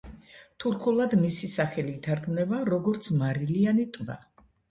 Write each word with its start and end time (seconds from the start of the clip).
თურქულად 0.63 1.11
მისი 1.25 1.49
სახელი 1.55 1.93
ითარგმნება, 1.99 2.63
როგორც 2.71 3.11
„მარილიანი 3.21 3.87
ტბა“. 3.99 4.19